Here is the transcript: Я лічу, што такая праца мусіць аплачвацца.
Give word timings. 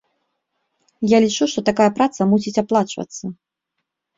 Я 1.11 1.17
лічу, 1.25 1.43
што 1.53 1.59
такая 1.69 1.89
праца 1.99 2.21
мусіць 2.33 2.57
аплачвацца. 2.63 3.25